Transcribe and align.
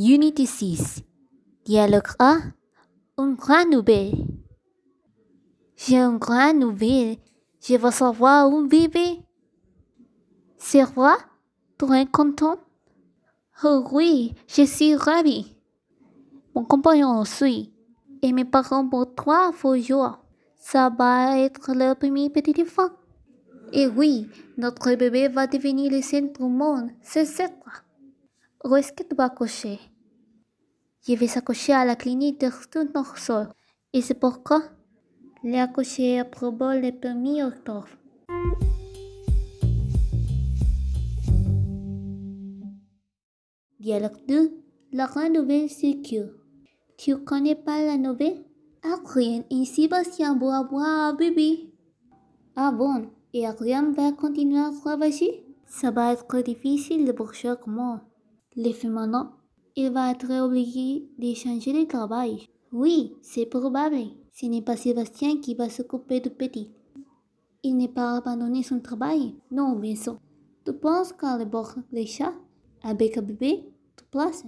Unité 0.00 0.46
6. 0.46 1.02
Dialogue 1.64 2.06
A. 2.20 2.36
Une 3.18 3.34
grande 3.34 3.72
nouvelle. 3.72 4.14
J'ai 5.74 5.96
une 5.96 6.18
grande 6.18 6.58
nouvelle. 6.58 7.16
Je 7.60 7.74
veux 7.74 7.90
savoir 7.90 8.48
où 8.48 8.64
vivez. 8.68 9.20
C'est 10.56 10.84
vrai? 10.84 11.16
Très 11.78 12.06
content? 12.06 12.58
Oh 13.64 13.84
oui, 13.90 14.36
je 14.46 14.62
suis 14.66 14.94
ravie. 14.94 15.56
Mon 16.54 16.62
compagnon 16.62 17.18
aussi. 17.18 17.72
Et 18.22 18.32
mes 18.32 18.44
parents 18.44 18.88
pour 18.88 19.16
trois 19.16 19.50
faux 19.50 19.76
jours. 19.78 20.16
Ça 20.54 20.90
va 20.96 21.40
être 21.40 21.72
le 21.74 21.94
premier 21.94 22.30
petit 22.30 22.62
enfant. 22.62 22.90
Et 23.72 23.88
oui, 23.88 24.28
notre 24.58 24.94
bébé 24.94 25.26
va 25.26 25.48
devenir 25.48 25.90
le 25.90 26.02
centre 26.02 26.38
du 26.40 26.48
monde. 26.48 26.90
C'est 27.02 27.24
ça. 27.24 27.46
Où 28.64 28.74
est-ce 28.74 28.92
que 28.92 29.04
tu 29.04 29.14
vas 29.14 29.30
coucher? 29.30 29.78
Je 31.06 31.14
vais 31.14 31.28
s'accoucher 31.28 31.74
à 31.74 31.84
la 31.84 31.94
clinique 31.94 32.40
de 32.40 32.50
Stunnorsor. 32.50 33.54
Et 33.92 34.02
c'est 34.02 34.18
pourquoi? 34.18 34.62
L'accoucher 35.44 36.16
est 36.16 36.24
probable 36.24 36.80
le 36.82 36.90
1er 36.90 37.46
octobre. 37.46 37.86
Dialogue 43.78 44.26
2. 44.26 44.52
La 44.92 45.08
nouvelle 45.28 45.68
que 45.68 46.34
tu 46.96 47.16
connais 47.18 47.54
pas 47.54 47.80
la 47.80 47.96
nouvelle? 47.96 48.44
Adrien 48.82 49.44
et 49.50 49.64
Sébastien 49.66 50.36
vont 50.36 50.50
avoir 50.50 50.84
un 50.84 51.14
bébé. 51.14 51.72
Ah 52.56 52.72
bon? 52.72 53.08
Et 53.32 53.46
Adrien 53.46 53.92
va 53.92 54.10
continuer 54.10 54.58
à 54.58 54.72
travailler? 54.72 55.44
Ça 55.66 55.92
va 55.92 56.12
être 56.12 56.40
difficile 56.40 57.12
pour 57.14 57.34
chaque 57.34 57.66
mois. 57.68 58.00
Le 58.60 58.72
fait 58.72 58.88
maintenant, 58.88 59.30
il 59.76 59.92
va 59.92 60.10
être 60.10 60.32
obligé 60.42 61.08
de 61.16 61.32
changer 61.32 61.72
de 61.72 61.88
travail. 61.88 62.48
Oui, 62.72 63.14
c'est 63.22 63.46
probable. 63.46 63.98
Ce 64.32 64.46
n'est 64.46 64.62
pas 64.62 64.76
Sébastien 64.76 65.38
qui 65.40 65.54
va 65.54 65.68
s'occuper 65.68 66.18
du 66.18 66.30
petit. 66.30 66.72
Il 67.62 67.76
n'est 67.76 67.86
pas 67.86 68.16
abandonné 68.16 68.64
son 68.64 68.80
travail. 68.80 69.36
Non, 69.52 69.76
bien 69.76 69.94
sûr. 69.94 70.18
Tu 70.64 70.72
penses 70.72 71.12
qu'à 71.12 71.44
bord 71.44 71.76
les 71.92 72.06
chats, 72.06 72.34
avec 72.82 73.16
un 73.16 73.22
bébé, 73.22 73.72
tu 73.96 74.04
places? 74.10 74.44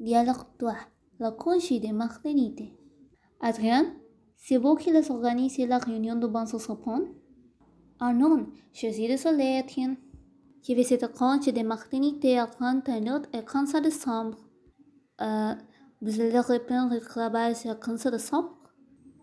Dialogue 0.00 0.46
3. 0.58 0.74
La 1.18 1.32
congé 1.32 1.80
de 1.80 1.92
maternité. 1.92 2.72
Adrien, 3.42 3.94
c'est 4.38 4.56
vous 4.56 4.74
qui 4.76 4.90
les 4.90 5.10
organisez 5.10 5.66
la 5.66 5.76
réunion 5.76 6.16
de 6.16 6.26
Banso 6.26 6.58
Sopon? 6.58 7.08
Ah 8.04 8.12
non, 8.12 8.48
je 8.72 8.90
suis 8.90 9.06
désolée, 9.06 9.62
Etienne. 9.62 9.94
Je 10.66 10.74
vais 10.74 10.82
cette 10.82 11.14
congé 11.14 11.52
de 11.52 11.62
maternité 11.62 12.36
à 12.36 12.48
31 12.48 13.22
et 13.32 13.44
15 13.44 13.80
décembre. 13.80 14.38
Euh, 15.20 15.54
vous 16.00 16.20
allez 16.20 16.40
reprendre 16.40 16.94
le 16.94 17.00
travail 17.00 17.54
sur 17.54 17.78
15 17.78 18.08
décembre? 18.08 18.56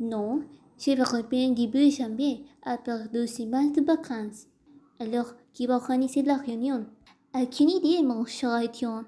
Non, 0.00 0.42
je 0.78 0.92
vais 0.92 1.02
reprendre 1.02 1.54
début 1.54 1.90
janvier 1.90 2.46
après 2.62 3.08
deux 3.08 3.26
semaines 3.26 3.74
de 3.74 3.82
vacances. 3.82 4.46
Alors, 4.98 5.34
qui 5.52 5.66
va 5.66 5.74
organiser 5.74 6.22
la 6.22 6.38
réunion? 6.38 6.86
Aucune 7.34 7.68
idée, 7.68 8.02
mon 8.02 8.24
cher 8.24 8.58
Etienne. 8.64 9.04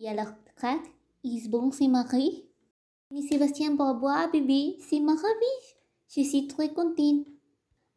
Et 0.00 0.08
alors, 0.08 0.32
4, 0.58 0.80
Isbon 1.24 1.70
s'est 1.70 1.88
marié. 1.88 2.49
Mais 3.12 3.22
Sébastien 3.22 3.74
Barbois, 3.74 4.28
bébé, 4.28 4.76
c'est 4.88 4.98
ravie. 4.98 5.74
Je 6.08 6.22
suis 6.22 6.46
très 6.46 6.72
contente. 6.72 7.26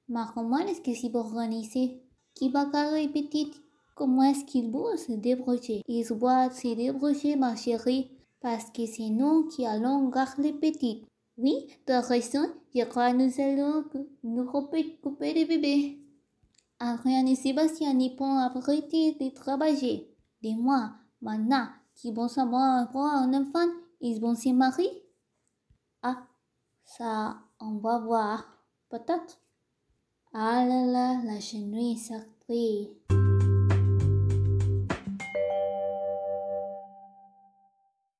Mais 0.09 0.21
comment 0.33 0.57
est-ce 0.57 0.81
que 0.81 0.93
c'est 0.95 1.15
organisé? 1.15 2.01
Qui 2.33 2.49
va 2.49 2.65
garder 2.65 3.07
petite? 3.07 3.61
Comment 3.95 4.23
est-ce 4.23 4.43
qu'il 4.45 4.71
va 4.71 4.97
se 4.97 5.11
débrouiller? 5.11 5.83
Il 5.87 6.07
doit 6.07 6.49
se 6.49 6.75
débrouiller, 6.75 7.35
ma 7.35 7.55
chérie, 7.55 8.09
parce 8.41 8.71
que 8.71 8.87
c'est 8.87 9.09
nous 9.09 9.47
qui 9.49 9.67
allons 9.67 10.09
garder 10.09 10.51
petite. 10.51 11.05
Oui, 11.37 11.67
tu 11.85 11.93
raison, 11.93 12.47
je 12.73 12.83
crois 12.85 13.11
que 13.11 13.17
nous 13.17 13.39
allons 13.39 13.85
nous 14.23 14.45
couper 14.45 14.97
le 15.03 15.47
bébé. 15.47 15.99
Adrien 16.79 17.25
et 17.27 17.35
Sébastien 17.35 17.93
n'y 17.93 18.15
pourront 18.15 18.39
arrêter 18.39 19.13
de 19.13 19.29
travailler. 19.29 20.11
Dis-moi, 20.41 20.89
maintenant, 21.21 21.67
qui 21.93 22.11
vont 22.11 22.27
savoir 22.27 22.87
avoir 22.87 23.13
un 23.15 23.33
enfant, 23.35 23.67
ils 24.01 24.19
vont 24.19 24.35
se 24.35 24.49
marier? 24.49 25.02
Ça, 26.85 27.37
on 27.59 27.77
va 27.77 27.99
voir. 27.99 28.45
Peut-être. 28.89 29.39
Ah 30.33 30.65
là 30.65 30.85
là, 30.85 31.21
la 31.23 31.39
chenille 31.39 31.93
est 31.93 31.97
sortie. 31.97 33.22